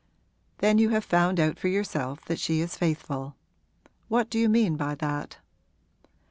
[0.57, 3.35] 'Then you have found out for yourself that she is faithful.
[4.07, 5.37] What do you mean by that?'